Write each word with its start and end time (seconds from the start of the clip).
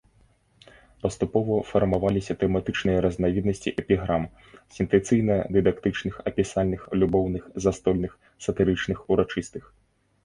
Паступова 1.03 1.57
фармаваліся 1.71 2.33
тэматычныя 2.43 3.03
разнавіднасці 3.07 3.73
эпіграм 3.83 4.23
сентэнцыйна-дыдактычных, 4.79 6.15
апісальных, 6.33 6.81
любоўных, 7.03 7.43
застольных, 7.67 8.11
сатырычных, 8.47 8.97
урачыстых. 9.15 9.63